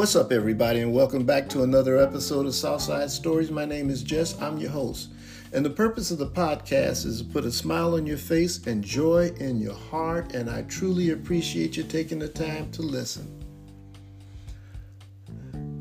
What's 0.00 0.16
up, 0.16 0.32
everybody, 0.32 0.80
and 0.80 0.94
welcome 0.94 1.26
back 1.26 1.46
to 1.50 1.62
another 1.62 1.98
episode 1.98 2.46
of 2.46 2.54
Southside 2.54 3.10
Stories. 3.10 3.50
My 3.50 3.66
name 3.66 3.90
is 3.90 4.02
Jess, 4.02 4.40
I'm 4.40 4.56
your 4.56 4.70
host. 4.70 5.10
And 5.52 5.62
the 5.62 5.68
purpose 5.68 6.10
of 6.10 6.16
the 6.16 6.26
podcast 6.26 7.04
is 7.04 7.20
to 7.20 7.28
put 7.28 7.44
a 7.44 7.52
smile 7.52 7.96
on 7.96 8.06
your 8.06 8.16
face 8.16 8.66
and 8.66 8.82
joy 8.82 9.30
in 9.40 9.60
your 9.60 9.74
heart, 9.74 10.34
and 10.34 10.48
I 10.48 10.62
truly 10.62 11.10
appreciate 11.10 11.76
you 11.76 11.82
taking 11.82 12.18
the 12.18 12.30
time 12.30 12.72
to 12.72 12.80
listen. 12.80 13.44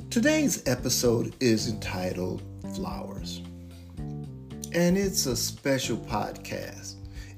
Today's 0.10 0.68
episode 0.68 1.34
is 1.40 1.70
entitled 1.70 2.44
Flowers, 2.76 3.42
and 4.74 4.98
it's 4.98 5.28
a 5.28 5.36
special 5.38 5.96
podcast. 5.96 6.96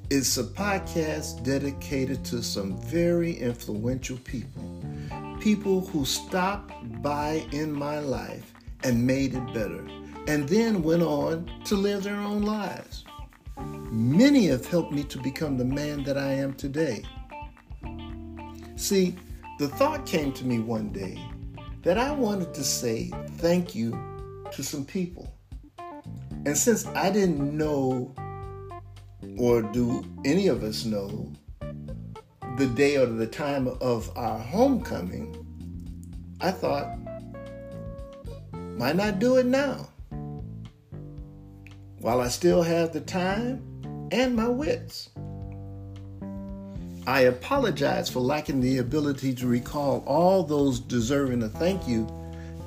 It's 0.10 0.36
a 0.40 0.44
podcast 0.44 1.44
dedicated 1.44 2.26
to 2.26 2.42
some 2.42 2.76
very 2.82 3.34
influential 3.34 4.18
people 4.24 4.71
people 5.42 5.82
who 5.88 6.06
stopped 6.06 6.72
by 7.02 7.44
in 7.52 7.74
my 7.74 7.98
life 8.00 8.54
and 8.84 9.06
made 9.06 9.34
it 9.34 9.54
better, 9.56 9.84
and 10.28 10.48
then 10.48 10.84
went 10.84 11.02
on 11.02 11.50
to 11.66 11.76
live 11.76 12.04
their 12.04 12.20
own 12.20 12.44
lives. 12.44 13.04
Many 13.58 14.46
have 14.48 14.68
helped 14.68 14.92
me 14.92 15.04
to 15.06 15.18
become 15.18 15.58
the 15.58 15.66
man 15.66 16.04
that 16.04 16.16
I 16.16 16.34
am 16.34 16.54
today. 16.54 17.04
See, 18.76 19.16
the 19.58 19.68
thought 19.68 20.06
came 20.06 20.32
to 20.34 20.46
me 20.46 20.60
one 20.60 20.90
day 20.90 21.20
that 21.82 21.98
I 21.98 22.12
wanted 22.12 22.54
to 22.54 22.64
say 22.64 23.10
thank 23.38 23.74
you 23.74 23.92
to 24.52 24.64
some 24.64 24.86
people. 24.86 25.34
And 26.46 26.56
since 26.56 26.86
I 26.86 27.10
didn't 27.10 27.58
know, 27.58 28.14
or 29.40 29.64
do 29.64 30.04
any 30.24 30.48
of 30.48 30.64
us 30.64 30.86
know, 30.86 31.32
the 32.58 32.68
day 32.68 32.98
or 32.98 33.06
the 33.06 33.28
time 33.28 33.68
of 33.68 34.16
our 34.18 34.40
homecoming, 34.40 35.36
I 36.40 36.52
thought, 36.52 36.98
why 38.78 38.94
not 38.94 39.20
do 39.20 39.38
it 39.38 39.46
now? 39.46 39.90
While 42.00 42.20
I 42.20 42.30
still 42.30 42.64
have 42.64 42.94
the 42.94 43.02
time 43.02 44.10
and 44.12 44.36
my 44.36 44.48
wits. 44.48 45.10
I 47.08 47.22
apologize 47.22 48.10
for 48.10 48.20
lacking 48.20 48.62
the 48.62 48.78
ability 48.78 49.34
to 49.36 49.48
recall 49.48 50.04
all 50.06 50.44
those 50.44 50.80
deserving 50.80 51.44
a 51.44 51.50
thank 51.50 51.88
you, 51.88 52.08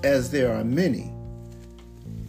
as 0.02 0.30
there 0.30 0.54
are 0.54 0.64
many. 0.64 1.12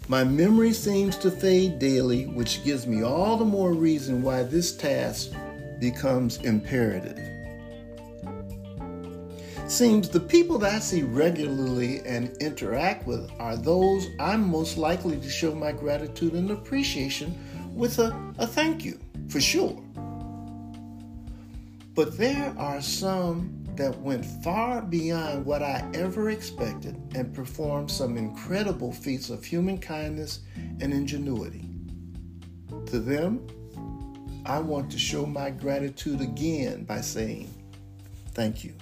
My 0.07 0.23
memory 0.23 0.71
seems 0.71 1.17
to 1.17 1.31
fade 1.31 1.79
daily, 1.79 2.27
which 2.27 2.63
gives 2.63 2.85
me 2.85 3.03
all 3.03 3.37
the 3.37 3.45
more 3.45 3.73
reason 3.73 4.21
why 4.21 4.43
this 4.43 4.75
task 4.75 5.31
becomes 5.79 6.37
imperative. 6.37 7.34
Seems 9.67 10.09
the 10.09 10.19
people 10.19 10.59
that 10.59 10.75
I 10.75 10.79
see 10.79 11.01
regularly 11.01 11.99
and 12.05 12.37
interact 12.37 13.07
with 13.07 13.31
are 13.39 13.57
those 13.57 14.09
I'm 14.19 14.47
most 14.47 14.77
likely 14.77 15.19
to 15.19 15.29
show 15.29 15.55
my 15.55 15.71
gratitude 15.71 16.33
and 16.33 16.51
appreciation 16.51 17.35
with 17.73 17.97
a, 17.97 18.15
a 18.37 18.45
thank 18.45 18.85
you, 18.85 18.99
for 19.27 19.41
sure. 19.41 19.81
But 21.95 22.15
there 22.15 22.53
are 22.59 22.79
some 22.79 23.65
that 23.75 23.99
went 24.01 24.23
far 24.23 24.83
beyond 24.83 25.45
what 25.47 25.63
I 25.63 25.83
ever 25.95 26.29
expected 26.29 26.95
and 27.15 27.33
performed 27.33 27.89
some 27.89 28.17
incredible 28.17 28.93
feats 28.93 29.31
of 29.31 29.43
human 29.43 29.79
kindness 29.79 30.41
and 30.79 30.93
ingenuity. 30.93 31.67
To 32.87 32.99
them, 32.99 33.47
I 34.45 34.59
want 34.59 34.91
to 34.91 34.99
show 34.99 35.25
my 35.25 35.49
gratitude 35.49 36.21
again 36.21 36.83
by 36.83 37.01
saying, 37.01 37.49
Thank 38.33 38.63
you. 38.63 38.75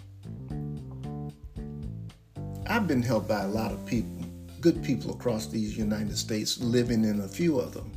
I've 2.73 2.87
been 2.87 3.03
helped 3.03 3.27
by 3.27 3.41
a 3.43 3.47
lot 3.47 3.71
of 3.71 3.85
people, 3.85 4.25
good 4.59 4.83
people 4.83 5.11
across 5.11 5.45
these 5.45 5.77
United 5.77 6.17
States, 6.17 6.59
living 6.59 7.03
in 7.05 7.19
a 7.19 7.27
few 7.27 7.59
of 7.59 7.71
them. 7.71 7.91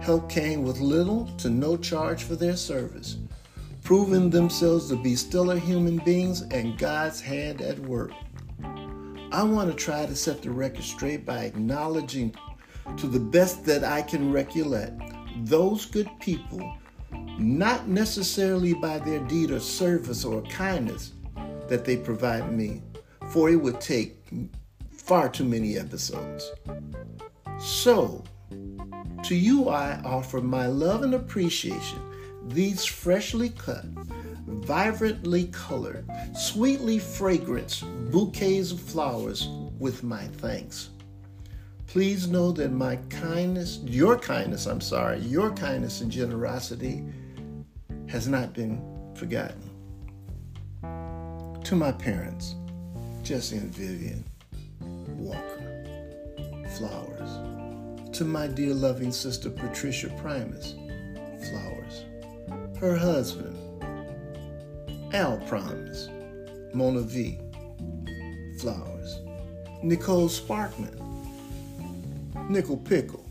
Help 0.00 0.28
came 0.28 0.64
with 0.64 0.80
little 0.80 1.26
to 1.36 1.48
no 1.48 1.76
charge 1.76 2.24
for 2.24 2.34
their 2.34 2.56
service, 2.56 3.18
proving 3.84 4.28
themselves 4.28 4.88
to 4.88 5.00
be 5.00 5.14
stellar 5.14 5.56
human 5.56 5.98
beings 5.98 6.42
and 6.50 6.76
God's 6.76 7.20
hand 7.20 7.62
at 7.62 7.78
work. 7.78 8.10
I 9.30 9.44
want 9.44 9.70
to 9.70 9.76
try 9.76 10.04
to 10.04 10.16
set 10.16 10.42
the 10.42 10.50
record 10.50 10.82
straight 10.82 11.24
by 11.24 11.44
acknowledging, 11.44 12.34
to 12.96 13.06
the 13.06 13.20
best 13.20 13.64
that 13.66 13.84
I 13.84 14.02
can 14.02 14.32
recollect, 14.32 15.00
those 15.44 15.86
good 15.86 16.10
people, 16.18 16.74
not 17.38 17.86
necessarily 17.86 18.74
by 18.74 18.98
their 18.98 19.20
deed 19.20 19.52
or 19.52 19.60
service 19.60 20.24
or 20.24 20.42
kindness 20.42 21.12
that 21.68 21.84
they 21.84 21.96
provide 21.96 22.52
me, 22.52 22.82
for 23.30 23.50
it 23.50 23.56
would 23.56 23.80
take 23.80 24.16
far 24.90 25.28
too 25.28 25.44
many 25.44 25.78
episodes. 25.78 26.50
So, 27.58 28.24
to 29.22 29.34
you 29.34 29.68
I 29.68 30.00
offer 30.04 30.40
my 30.40 30.66
love 30.66 31.02
and 31.02 31.14
appreciation, 31.14 31.98
these 32.48 32.84
freshly 32.84 33.50
cut, 33.50 33.84
vibrantly 34.46 35.46
colored, 35.46 36.06
sweetly 36.34 36.98
fragrant 36.98 37.82
bouquets 38.10 38.72
of 38.72 38.80
flowers 38.80 39.48
with 39.78 40.02
my 40.02 40.24
thanks. 40.24 40.90
Please 41.86 42.28
know 42.28 42.52
that 42.52 42.72
my 42.72 42.96
kindness, 43.10 43.78
your 43.84 44.18
kindness, 44.18 44.66
I'm 44.66 44.80
sorry, 44.80 45.20
your 45.20 45.50
kindness 45.52 46.00
and 46.00 46.10
generosity 46.10 47.04
has 48.08 48.28
not 48.28 48.52
been 48.52 48.82
forgotten. 49.14 49.70
To 51.64 51.74
my 51.74 51.90
parents, 51.92 52.54
Jesse 53.26 53.56
and 53.56 53.74
Vivian 53.74 54.24
Walker. 55.18 55.84
Flowers. 56.76 58.16
To 58.16 58.24
my 58.24 58.46
dear 58.46 58.72
loving 58.72 59.10
sister 59.10 59.50
Patricia 59.50 60.10
Primus. 60.22 60.76
Flowers. 61.50 62.04
Her 62.78 62.96
husband, 62.96 63.56
Al 65.12 65.38
Primus. 65.48 66.08
Mona 66.72 67.00
V. 67.00 67.40
Flowers. 68.60 69.18
Nicole 69.82 70.28
Sparkman. 70.28 70.94
Nickel 72.48 72.76
Pickle. 72.76 73.28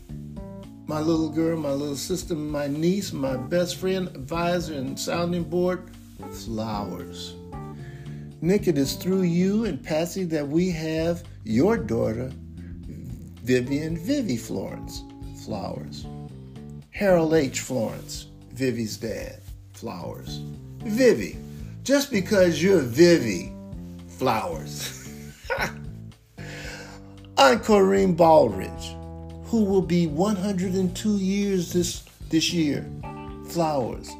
My 0.86 1.00
little 1.00 1.30
girl, 1.30 1.56
my 1.56 1.72
little 1.72 1.96
sister, 1.96 2.34
my 2.34 2.66
niece, 2.66 3.14
my 3.14 3.38
best 3.38 3.76
friend, 3.76 4.08
advisor, 4.08 4.74
and 4.74 5.00
sounding 5.00 5.44
board. 5.44 5.90
Flowers. 6.44 7.34
Nick, 8.42 8.68
it 8.68 8.76
is 8.76 8.94
through 8.94 9.22
you 9.22 9.64
and 9.64 9.82
Patsy 9.82 10.24
that 10.24 10.46
we 10.46 10.70
have 10.70 11.24
your 11.44 11.78
daughter, 11.78 12.30
Vivian 13.42 13.96
Vivi 13.96 14.36
Florence 14.36 15.02
Flowers. 15.44 16.06
Harold 16.90 17.32
H. 17.32 17.60
Florence, 17.60 18.26
Vivi's 18.52 18.98
dad, 18.98 19.40
Flowers. 19.72 20.40
Vivi, 20.80 21.38
just 21.82 22.10
because 22.10 22.62
you're 22.62 22.80
Vivi, 22.80 23.52
Flowers. 24.06 25.08
Aunt 27.38 27.62
Corinne 27.62 28.16
Baldridge, 28.16 29.46
who 29.46 29.64
will 29.64 29.82
be 29.82 30.06
102 30.06 31.16
years 31.16 31.72
this, 31.72 32.04
this 32.28 32.52
year, 32.52 32.86
Flowers. 33.48 34.10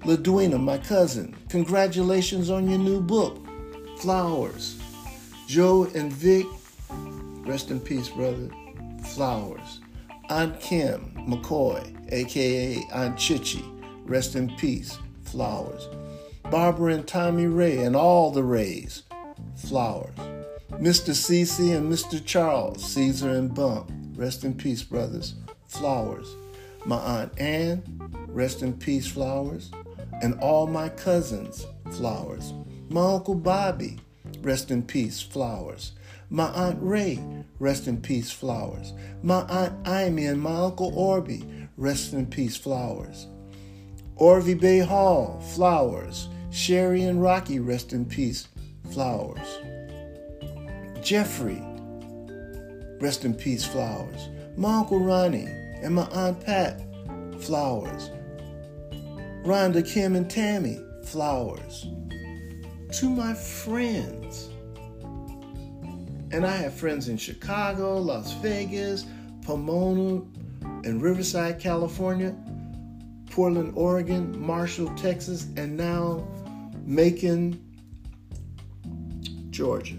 LaDuina, 0.00 0.58
my 0.58 0.78
cousin, 0.78 1.34
congratulations 1.50 2.48
on 2.48 2.68
your 2.70 2.78
new 2.78 3.00
book. 3.00 3.45
Flowers. 3.98 4.78
Joe 5.46 5.84
and 5.94 6.12
Vic, 6.12 6.46
rest 7.46 7.70
in 7.70 7.80
peace, 7.80 8.10
brother. 8.10 8.50
Flowers. 9.04 9.80
Aunt 10.28 10.60
Kim 10.60 11.12
McCoy, 11.26 12.12
aka 12.12 12.82
Aunt 12.92 13.16
Chichi, 13.18 13.64
rest 14.04 14.36
in 14.36 14.54
peace. 14.56 14.98
Flowers. 15.22 15.88
Barbara 16.50 16.94
and 16.94 17.08
Tommy 17.08 17.46
Ray 17.46 17.78
and 17.78 17.96
all 17.96 18.30
the 18.30 18.42
Rays. 18.42 19.04
Flowers. 19.56 20.14
Mr. 20.72 21.14
Cece 21.14 21.74
and 21.74 21.90
Mr. 21.90 22.22
Charles, 22.24 22.84
Caesar 22.92 23.30
and 23.30 23.54
Bump, 23.54 23.90
rest 24.14 24.44
in 24.44 24.52
peace, 24.54 24.82
brothers. 24.82 25.34
Flowers. 25.68 26.36
My 26.84 26.98
Aunt 26.98 27.40
Ann, 27.40 27.82
rest 28.28 28.62
in 28.62 28.74
peace, 28.74 29.06
flowers. 29.06 29.70
And 30.22 30.38
all 30.40 30.66
my 30.66 30.90
cousins, 30.90 31.66
flowers. 31.92 32.52
My 32.88 33.14
Uncle 33.14 33.34
Bobby, 33.34 33.98
rest 34.42 34.70
in 34.70 34.84
peace, 34.84 35.20
flowers. 35.20 35.92
My 36.30 36.46
Aunt 36.50 36.78
Ray, 36.80 37.18
rest 37.58 37.88
in 37.88 38.00
peace, 38.00 38.30
flowers. 38.30 38.92
My 39.24 39.40
Aunt 39.42 39.88
Amy 39.88 40.26
and 40.26 40.40
my 40.40 40.54
Uncle 40.54 40.92
Orby, 40.92 41.68
rest 41.76 42.12
in 42.12 42.26
peace, 42.26 42.56
flowers. 42.56 43.26
Orvie 44.16 44.58
Bay 44.58 44.78
Hall, 44.78 45.40
flowers. 45.54 46.28
Sherry 46.50 47.02
and 47.02 47.20
Rocky, 47.20 47.58
rest 47.58 47.92
in 47.92 48.04
peace, 48.04 48.46
flowers. 48.92 49.58
Jeffrey, 51.02 51.60
rest 53.00 53.24
in 53.24 53.34
peace, 53.34 53.64
flowers. 53.64 54.28
My 54.56 54.76
Uncle 54.76 55.00
Ronnie 55.00 55.48
and 55.82 55.92
my 55.92 56.06
Aunt 56.12 56.40
Pat, 56.40 56.80
flowers. 57.40 58.10
Rhonda, 59.44 59.84
Kim, 59.84 60.14
and 60.14 60.30
Tammy, 60.30 60.78
flowers 61.04 61.84
to 62.92 63.10
my 63.10 63.34
friends. 63.34 64.50
And 66.32 66.44
I 66.44 66.56
have 66.56 66.74
friends 66.74 67.08
in 67.08 67.16
Chicago, 67.16 67.98
Las 67.98 68.32
Vegas, 68.34 69.06
Pomona, 69.42 70.22
and 70.84 71.00
Riverside, 71.00 71.60
California, 71.60 72.34
Portland, 73.30 73.72
Oregon, 73.76 74.38
Marshall, 74.38 74.88
Texas, 74.96 75.46
and 75.56 75.76
now 75.76 76.26
Macon, 76.84 77.62
Georgia. 79.50 79.96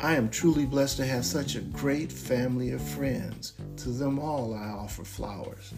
I 0.00 0.16
am 0.16 0.28
truly 0.30 0.66
blessed 0.66 0.96
to 0.96 1.06
have 1.06 1.24
such 1.24 1.54
a 1.54 1.60
great 1.60 2.10
family 2.10 2.72
of 2.72 2.82
friends. 2.82 3.52
To 3.78 3.90
them 3.90 4.18
all, 4.18 4.52
I 4.54 4.66
offer 4.68 5.04
flowers. 5.04 5.72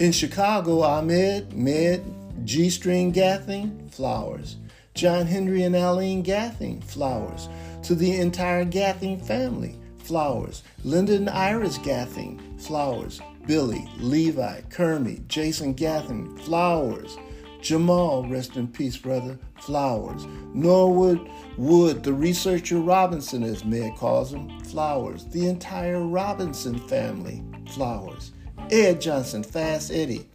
In 0.00 0.12
Chicago, 0.12 0.82
Ahmed, 0.82 1.52
Med, 1.52 2.02
G 2.44 2.70
String 2.70 3.10
Gathing, 3.10 3.88
flowers. 3.90 4.56
John 4.94 5.26
Henry 5.26 5.62
and 5.62 5.76
Aline 5.76 6.22
Gathing, 6.22 6.80
flowers. 6.80 7.48
To 7.82 7.94
the 7.94 8.18
entire 8.18 8.64
Gathing 8.64 9.20
family, 9.20 9.78
flowers. 9.98 10.62
Linda 10.84 11.14
and 11.14 11.30
Iris 11.30 11.78
Gathing, 11.78 12.40
flowers. 12.58 13.20
Billy, 13.46 13.88
Levi, 13.98 14.60
Kermie, 14.70 15.26
Jason 15.28 15.74
Gathing, 15.74 16.36
flowers. 16.38 17.18
Jamal, 17.60 18.26
rest 18.28 18.56
in 18.56 18.68
peace, 18.68 18.96
brother, 18.96 19.38
flowers. 19.58 20.26
Norwood 20.54 21.28
Wood, 21.56 22.02
the 22.04 22.12
researcher 22.12 22.78
Robinson, 22.78 23.42
as 23.42 23.66
Meg 23.66 23.94
calls 23.96 24.32
him, 24.32 24.60
flowers. 24.60 25.26
The 25.26 25.46
entire 25.46 26.00
Robinson 26.00 26.78
family, 26.88 27.42
flowers. 27.72 28.32
Ed 28.70 29.00
Johnson, 29.00 29.42
Fast 29.42 29.90
Eddie, 29.90 30.29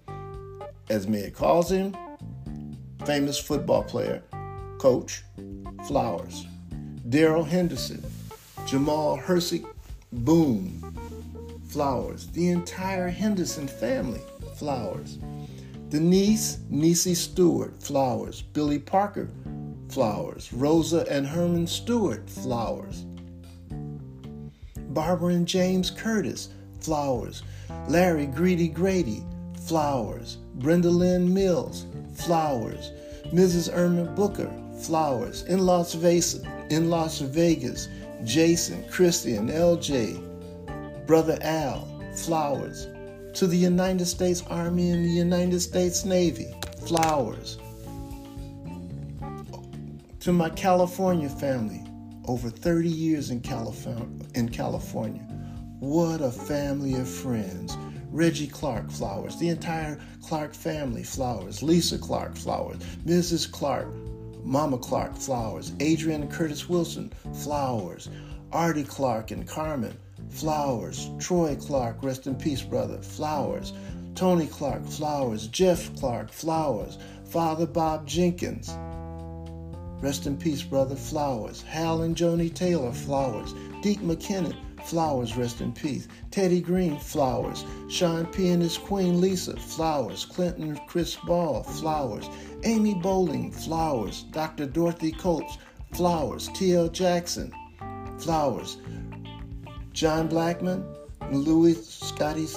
as 0.89 1.07
Meg 1.07 1.33
calls 1.33 1.71
him, 1.71 1.95
famous 3.05 3.39
football 3.39 3.83
player, 3.83 4.21
coach, 4.77 5.23
flowers. 5.87 6.45
Daryl 7.09 7.47
Henderson, 7.47 8.03
Jamal 8.65 9.17
Hersick, 9.17 9.65
Boone, 10.11 10.81
flowers. 11.67 12.27
The 12.27 12.49
entire 12.49 13.09
Henderson 13.09 13.67
family, 13.67 14.21
flowers. 14.55 15.17
Denise 15.89 16.59
Nisi 16.69 17.13
Stewart, 17.13 17.81
flowers. 17.81 18.41
Billy 18.41 18.79
Parker, 18.79 19.29
flowers. 19.89 20.51
Rosa 20.53 21.05
and 21.09 21.27
Herman 21.27 21.67
Stewart, 21.67 22.29
flowers. 22.29 23.05
Barbara 24.89 25.33
and 25.33 25.47
James 25.47 25.91
Curtis, 25.91 26.49
flowers. 26.79 27.43
Larry 27.87 28.25
Greedy 28.25 28.67
Grady, 28.67 29.23
flowers. 29.67 30.38
Brenda 30.56 30.89
Lynn 30.89 31.33
Mills, 31.33 31.85
flowers. 32.13 32.91
Mrs. 33.33 33.75
Irma 33.75 34.06
Booker, 34.06 34.51
flowers. 34.81 35.44
In 35.44 35.65
Las 35.65 35.94
Vegas, 35.94 36.41
in 36.69 36.89
Las 36.89 37.19
Vegas, 37.19 37.88
Jason, 38.23 38.83
Christy, 38.89 39.35
and 39.35 39.50
LJ. 39.50 41.06
Brother 41.07 41.38
Al, 41.41 41.88
flowers 42.15 42.88
to 43.35 43.47
the 43.47 43.57
United 43.57 44.06
States 44.06 44.44
Army 44.50 44.91
and 44.91 45.03
the 45.03 45.09
United 45.09 45.59
States 45.59 46.06
Navy, 46.06 46.56
flowers. 46.88 47.57
To 50.21 50.31
my 50.31 50.50
California 50.50 51.27
family, 51.27 51.83
over 52.27 52.50
30 52.50 52.89
years 52.89 53.31
in 53.31 53.41
California, 53.41 54.25
in 54.35 54.47
California. 54.50 55.21
What 55.79 56.21
a 56.21 56.31
family 56.31 56.94
of 56.95 57.09
friends. 57.09 57.77
Reggie 58.15 58.47
Clark, 58.47 58.89
flowers. 58.91 59.35
The 59.35 59.50
entire 59.50 60.00
Clark 60.23 60.53
family, 60.53 61.03
flowers. 61.03 61.62
Lisa 61.62 61.97
Clark, 61.97 62.38
flowers. 62.38 62.77
Mrs. 63.06 63.51
Clark, 63.51 63.89
Mama 64.41 64.77
Clark, 64.77 65.17
flowers. 65.17 65.73
Adrian 65.81 66.21
and 66.21 66.31
Curtis 66.31 66.69
Wilson, 66.69 67.12
flowers. 67.44 68.09
Artie 68.53 68.85
Clark 68.85 69.31
and 69.31 69.45
Carmen, 69.45 69.97
Flowers. 70.29 71.09
Troy 71.19 71.57
Clark, 71.57 72.01
rest 72.03 72.25
in 72.25 72.35
peace, 72.35 72.62
brother. 72.62 73.01
Flowers. 73.01 73.73
Tony 74.15 74.47
Clark, 74.47 74.85
flowers. 74.85 75.47
Jeff 75.47 75.94
Clark, 75.97 76.31
flowers. 76.31 76.97
Father 77.25 77.65
Bob 77.65 78.07
Jenkins, 78.07 78.69
rest 80.01 80.25
in 80.25 80.38
peace, 80.38 80.63
brother. 80.63 80.95
Flowers. 80.95 81.63
Hal 81.63 82.03
and 82.03 82.15
Joni 82.15 82.53
Taylor, 82.53 82.94
flowers. 82.94 83.53
Deke 83.81 84.00
McKinnon, 84.00 84.56
flowers, 84.85 85.35
rest 85.35 85.61
in 85.61 85.73
peace. 85.73 86.07
Teddy 86.31 86.61
Green, 86.61 86.97
flowers. 86.99 87.65
Sean 87.89 88.25
P. 88.27 88.49
and 88.49 88.61
his 88.61 88.77
queen 88.77 89.19
Lisa, 89.19 89.57
flowers. 89.57 90.25
Clinton 90.25 90.79
Chris 90.87 91.15
Ball, 91.15 91.63
flowers. 91.63 92.29
Amy 92.63 92.93
Bowling, 92.93 93.51
flowers. 93.51 94.23
Dr. 94.31 94.65
Dorothy 94.65 95.11
Coates, 95.11 95.57
flowers. 95.93 96.49
T.L. 96.53 96.89
Jackson, 96.89 97.51
flowers. 98.19 98.77
John 99.93 100.27
Blackman, 100.27 100.85
Louis 101.31 101.87
Scotty, 101.87 102.47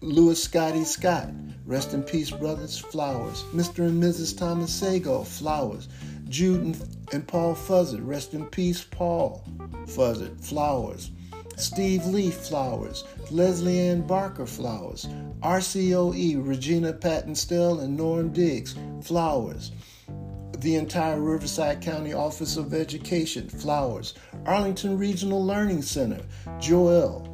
Louis 0.00 0.40
Scotty 0.40 0.84
Scott. 0.84 1.28
Rest 1.66 1.92
in 1.92 2.02
peace, 2.02 2.30
brothers. 2.30 2.78
Flowers. 2.78 3.42
Mr. 3.52 3.86
and 3.86 4.02
Mrs. 4.02 4.38
Thomas 4.38 4.72
Sago. 4.72 5.22
Flowers. 5.22 5.88
Jude 6.28 6.62
and, 6.62 6.98
and 7.12 7.26
Paul 7.28 7.54
Fuzzard. 7.54 8.06
Rest 8.06 8.32
in 8.32 8.46
peace, 8.46 8.82
Paul 8.84 9.44
Fuzzard. 9.86 10.42
Flowers. 10.42 11.10
Steve 11.58 12.06
Lee 12.06 12.30
Flowers, 12.30 13.02
Leslie 13.32 13.80
Ann 13.80 14.02
Barker 14.02 14.46
Flowers, 14.46 15.08
RCOE 15.42 16.46
Regina 16.46 16.92
Patton 16.92 17.34
Stell 17.34 17.80
and 17.80 17.96
Norm 17.96 18.32
Diggs 18.32 18.76
Flowers, 19.02 19.72
the 20.58 20.76
entire 20.76 21.20
Riverside 21.20 21.80
County 21.80 22.12
Office 22.12 22.56
of 22.56 22.72
Education, 22.72 23.48
Flowers, 23.48 24.14
Arlington 24.46 24.98
Regional 24.98 25.44
Learning 25.44 25.82
Center, 25.82 26.20
Joel, 26.60 27.26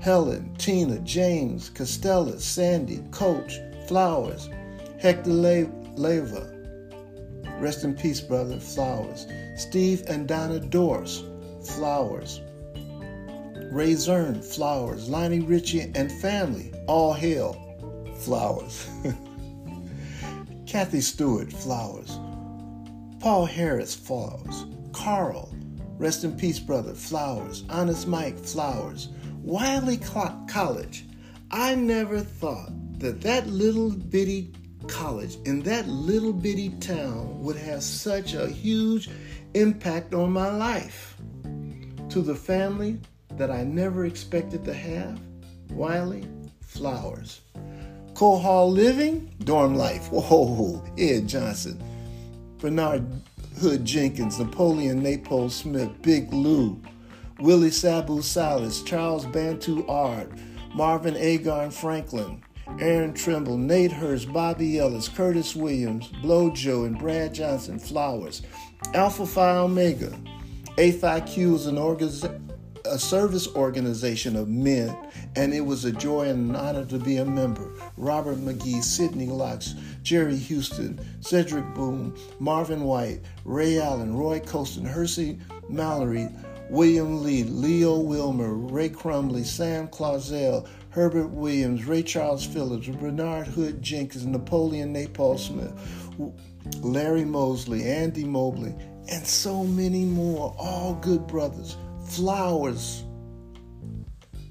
Helen, 0.00 0.54
Tina, 0.58 1.00
James, 1.00 1.68
Costello, 1.70 2.36
Sandy, 2.38 3.02
Coach, 3.10 3.58
Flowers, 3.88 4.48
Hector 5.00 5.30
Leva, 5.30 6.52
rest 7.58 7.82
in 7.82 7.94
peace, 7.94 8.20
brother, 8.20 8.60
Flowers, 8.60 9.26
Steve 9.56 10.04
and 10.06 10.28
Donna 10.28 10.60
Dorse, 10.60 11.24
Flowers, 11.64 12.40
Ray 13.72 13.94
Zern, 13.94 14.44
Flowers, 14.44 15.08
Lonnie 15.08 15.40
Ritchie 15.40 15.90
and 15.94 16.12
family, 16.12 16.74
all 16.86 17.14
hail, 17.14 17.54
Flowers. 18.18 18.86
Kathy 20.66 21.00
Stewart, 21.00 21.50
Flowers. 21.50 22.18
Paul 23.18 23.46
Harris, 23.46 23.94
Flowers. 23.94 24.66
Carl, 24.92 25.54
rest 25.96 26.22
in 26.22 26.36
peace, 26.36 26.58
brother, 26.58 26.92
Flowers. 26.92 27.64
Honest 27.70 28.06
Mike, 28.06 28.38
Flowers. 28.38 29.08
Wiley 29.42 29.96
College. 29.96 31.06
I 31.50 31.74
never 31.74 32.20
thought 32.20 32.72
that 32.98 33.22
that 33.22 33.46
little 33.46 33.88
bitty 33.88 34.52
college 34.86 35.36
in 35.46 35.62
that 35.62 35.88
little 35.88 36.34
bitty 36.34 36.70
town 36.80 37.42
would 37.42 37.56
have 37.56 37.82
such 37.82 38.34
a 38.34 38.48
huge 38.48 39.08
impact 39.54 40.12
on 40.12 40.30
my 40.30 40.50
life. 40.54 41.16
To 42.10 42.20
the 42.20 42.34
family 42.34 43.00
that 43.36 43.50
I 43.50 43.64
never 43.64 44.04
expected 44.06 44.64
to 44.64 44.74
have, 44.74 45.20
Wiley, 45.70 46.26
Flowers. 46.60 47.40
Cole 48.14 48.38
Hall 48.38 48.70
Living, 48.70 49.34
Dorm 49.44 49.74
Life, 49.74 50.10
whoa, 50.12 50.84
Ed 50.98 51.28
Johnson. 51.28 51.82
Bernard 52.58 53.06
Hood 53.60 53.84
Jenkins, 53.84 54.38
Napoleon 54.38 55.02
Napole 55.02 55.50
Smith, 55.50 55.90
Big 56.02 56.32
Lou, 56.32 56.80
Willie 57.40 57.70
Sabu 57.70 58.22
Silas, 58.22 58.82
Charles 58.82 59.26
Bantu 59.26 59.86
Ard, 59.88 60.32
Marvin 60.74 61.14
Agarn 61.14 61.72
Franklin, 61.72 62.42
Aaron 62.78 63.12
Trimble, 63.12 63.58
Nate 63.58 63.92
Hurst, 63.92 64.32
Bobby 64.32 64.78
Ellis, 64.78 65.08
Curtis 65.08 65.56
Williams, 65.56 66.08
Blow 66.22 66.50
Joe, 66.50 66.84
and 66.84 66.98
Brad 66.98 67.34
Johnson 67.34 67.78
Flowers, 67.78 68.42
Alpha 68.94 69.26
Phi 69.26 69.56
Omega. 69.56 70.12
A5Q 70.76 71.54
is 71.54 71.66
an 71.66 71.78
organization 71.78 72.51
a 72.84 72.98
service 72.98 73.48
organization 73.54 74.36
of 74.36 74.48
men, 74.48 74.96
and 75.36 75.52
it 75.54 75.60
was 75.60 75.84
a 75.84 75.92
joy 75.92 76.28
and 76.28 76.50
an 76.50 76.56
honor 76.56 76.84
to 76.86 76.98
be 76.98 77.18
a 77.18 77.24
member. 77.24 77.72
Robert 77.96 78.38
McGee, 78.38 78.82
Sidney 78.82 79.26
Locks, 79.26 79.74
Jerry 80.02 80.36
Houston, 80.36 81.00
Cedric 81.20 81.64
Boone, 81.74 82.16
Marvin 82.38 82.82
White, 82.82 83.20
Ray 83.44 83.78
Allen, 83.80 84.16
Roy 84.16 84.40
Colston, 84.40 84.84
Hersey 84.84 85.38
Mallory, 85.68 86.28
William 86.70 87.22
Lee, 87.22 87.44
Leo 87.44 87.98
Wilmer, 87.98 88.54
Ray 88.54 88.88
Crumley, 88.88 89.44
Sam 89.44 89.88
Clausel, 89.88 90.66
Herbert 90.90 91.28
Williams, 91.28 91.84
Ray 91.84 92.02
Charles 92.02 92.44
Phillips, 92.44 92.88
Bernard 92.88 93.46
Hood 93.46 93.82
Jenkins, 93.82 94.26
Napoleon 94.26 94.92
Naples 94.92 95.46
Smith, 95.46 95.72
Larry 96.80 97.24
Mosley, 97.24 97.84
Andy 97.84 98.24
Mobley, 98.24 98.74
and 99.08 99.26
so 99.26 99.64
many 99.64 100.04
more, 100.04 100.54
all 100.58 100.94
good 100.94 101.26
brothers 101.26 101.76
flowers 102.12 103.04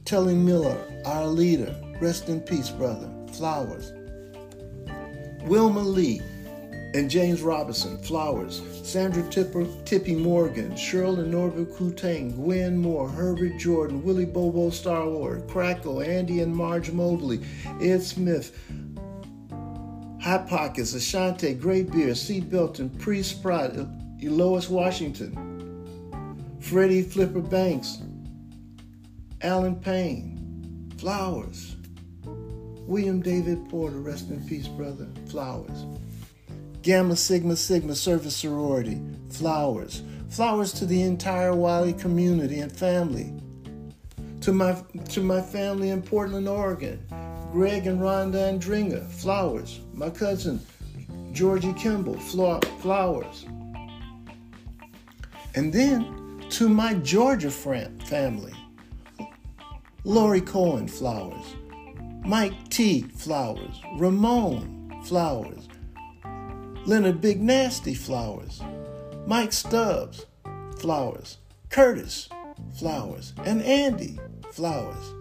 telling 0.04 0.44
Miller, 0.44 0.78
our 1.06 1.28
leader, 1.28 1.76
rest 2.02 2.28
in 2.28 2.42
peace, 2.42 2.70
brother, 2.70 3.10
flowers. 3.34 3.94
Wilma 5.44 5.82
Lee, 5.82 6.22
and 6.94 7.10
James 7.10 7.42
Robinson, 7.42 7.98
Flowers, 8.00 8.62
Sandra 8.84 9.24
Tipper, 9.30 9.66
Tippy 9.86 10.16
Morgan, 10.16 10.72
and 10.72 11.32
Norbert 11.32 11.72
Kutang, 11.74 12.36
Gwen 12.36 12.78
Moore, 12.78 13.08
Herbert 13.08 13.58
Jordan, 13.58 14.04
Willie 14.04 14.26
Bobo 14.26 14.72
Star 14.72 15.06
Starlord, 15.06 15.48
Crackle, 15.48 16.02
Andy 16.02 16.42
and 16.42 16.54
Marge 16.54 16.92
Mobley, 16.92 17.42
Ed 17.80 18.02
Smith, 18.02 18.58
Hot 20.22 20.48
Pockets, 20.48 20.94
Ashante, 20.94 21.60
Great 21.60 21.92
Beer, 21.92 22.14
C. 22.16 22.42
Belton, 22.42 22.90
Priest 22.90 23.32
Sprott, 23.32 23.76
Elois 24.22 24.68
Washington, 24.70 25.51
Freddie 26.62 27.02
Flipper 27.02 27.42
Banks, 27.42 27.98
Alan 29.42 29.76
Payne, 29.76 30.94
Flowers, 30.98 31.76
William 32.24 33.22
David 33.22 33.68
Porter, 33.68 33.98
rest 33.98 34.30
in 34.30 34.48
peace, 34.48 34.68
brother, 34.68 35.08
Flowers. 35.28 35.86
Gamma 36.84 37.16
Sigma 37.16 37.56
Sigma 37.56 37.96
Service 37.96 38.36
Sorority, 38.38 39.02
flowers. 39.30 40.04
Flowers 40.30 40.72
to 40.74 40.86
the 40.86 41.02
entire 41.02 41.54
Wiley 41.54 41.94
community 41.94 42.60
and 42.60 42.72
family. 42.72 43.34
To 44.42 44.54
my, 44.54 44.82
to 45.10 45.22
my 45.22 45.42
family 45.42 45.90
in 45.90 46.02
Portland, 46.02 46.48
Oregon, 46.48 47.04
Greg 47.52 47.86
and 47.88 48.00
Rhonda 48.00 48.54
Andringa, 48.54 49.06
flowers. 49.08 49.82
My 49.94 50.10
cousin, 50.10 50.60
Georgie 51.34 51.74
Kimball, 51.74 52.18
flowers. 52.20 53.46
And 55.54 55.74
then 55.74 56.21
to 56.52 56.68
my 56.68 56.94
Georgia 56.96 57.50
family, 57.50 58.54
Lori 60.04 60.42
Cohen, 60.42 60.88
flowers. 60.88 61.56
Mike 62.26 62.70
T, 62.70 63.04
flowers. 63.04 63.82
Ramon, 63.96 65.02
flowers. 65.06 65.70
Leonard 66.86 67.22
Big 67.22 67.42
Nasty 67.42 67.94
Flowers, 67.94 68.62
Mike 69.28 69.54
Stubbs 69.54 70.26
Flowers, 70.78 71.38
Curtis 71.70 72.28
Flowers, 72.74 73.34
and 73.46 73.62
Andy 73.62 74.20
Flowers. 74.52 75.14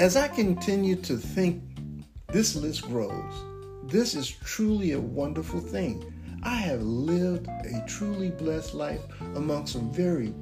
As 0.00 0.16
I 0.16 0.26
continue 0.26 0.96
to 0.96 1.16
think 1.16 1.62
this 2.32 2.56
list 2.56 2.82
grows, 2.86 3.34
this 3.84 4.14
is 4.14 4.28
truly 4.28 4.92
a 4.92 5.00
wonderful 5.00 5.60
thing. 5.60 6.12
I 6.42 6.56
have 6.56 6.82
lived 6.82 7.46
a 7.46 7.84
truly 7.86 8.30
blessed 8.30 8.74
life 8.74 9.02
among 9.34 9.66
some 9.66 9.92
very 9.92 10.34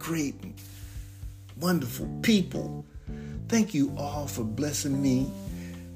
great, 0.00 0.34
wonderful 1.60 2.08
people. 2.22 2.84
Thank 3.48 3.74
you 3.74 3.94
all 3.98 4.26
for 4.26 4.42
blessing 4.42 5.00
me 5.00 5.30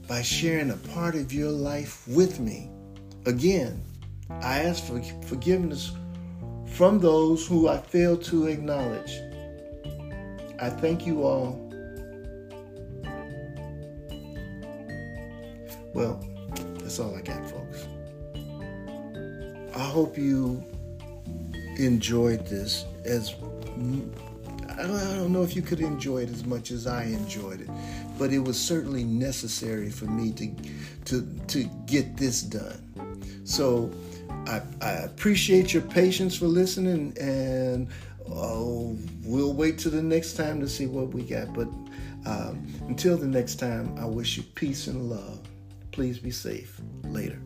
by 0.06 0.20
sharing 0.20 0.70
a 0.70 0.76
part 0.76 1.14
of 1.14 1.32
your 1.32 1.50
life 1.50 2.06
with 2.06 2.38
me. 2.38 2.70
Again, 3.25 3.82
I 4.42 4.61
ask 4.61 4.84
for 4.84 5.02
forgiveness 5.26 5.90
from 6.66 7.00
those 7.00 7.46
who 7.46 7.66
I 7.68 7.78
failed 7.78 8.23
to 8.25 8.46
acknowledge. 8.46 9.18
I 10.61 10.68
thank 10.68 11.06
you 11.06 11.25
all. 11.25 11.58
Well, 15.94 16.23
that's 16.78 16.99
all 16.99 17.16
I 17.16 17.23
got, 17.23 17.49
folks. 17.49 17.88
I 19.75 19.82
hope 19.82 20.18
you 20.18 20.62
enjoyed 21.78 22.46
this 22.46 22.84
as 23.04 23.34
I 23.76 24.83
don't, 24.83 24.97
I 24.97 25.14
don't 25.14 25.33
know 25.33 25.43
if 25.43 25.54
you 25.54 25.62
could 25.62 25.81
enjoy 25.81 26.23
it 26.23 26.31
as 26.31 26.45
much 26.45 26.71
as 26.71 26.87
I 26.87 27.04
enjoyed 27.04 27.61
it, 27.61 27.69
but 28.19 28.33
it 28.33 28.40
was 28.40 28.61
certainly 28.61 29.04
necessary 29.04 29.90
for 29.90 30.07
me 30.07 30.33
to 30.33 30.54
to 31.07 31.26
to 31.49 31.64
get 31.87 32.16
this 32.16 32.43
done. 32.43 33.23
So 33.45 33.90
I, 34.47 34.62
I 34.81 34.90
appreciate 34.90 35.73
your 35.73 35.83
patience 35.83 36.37
for 36.37 36.47
listening, 36.47 37.16
and 37.21 37.88
oh, 38.31 38.99
we'll 39.23 39.52
wait 39.52 39.78
till 39.78 39.93
the 39.93 40.02
next 40.02 40.35
time 40.35 40.61
to 40.61 40.69
see 40.69 40.87
what 40.87 41.09
we 41.09 41.23
got. 41.23 41.52
But 41.52 41.69
um, 42.26 42.66
until 42.88 43.16
the 43.16 43.26
next 43.26 43.57
time, 43.57 43.97
I 43.99 44.07
wish 44.07 44.37
you 44.37 44.43
peace 44.43 44.87
and 44.87 45.11
love. 45.11 45.40
Please 45.93 46.19
be 46.19 46.31
safe. 46.31 46.81
Later. 47.04 47.38